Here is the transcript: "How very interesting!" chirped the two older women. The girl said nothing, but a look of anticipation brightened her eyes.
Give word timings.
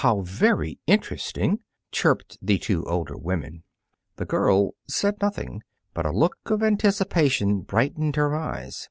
"How 0.00 0.22
very 0.22 0.78
interesting!" 0.86 1.58
chirped 1.92 2.38
the 2.40 2.56
two 2.56 2.86
older 2.86 3.18
women. 3.18 3.64
The 4.16 4.24
girl 4.24 4.70
said 4.88 5.16
nothing, 5.20 5.62
but 5.92 6.06
a 6.06 6.10
look 6.10 6.38
of 6.46 6.62
anticipation 6.62 7.60
brightened 7.60 8.16
her 8.16 8.34
eyes. 8.34 8.88